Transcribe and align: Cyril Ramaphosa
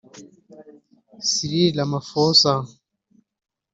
Cyril 1.29 1.75
Ramaphosa 1.77 2.53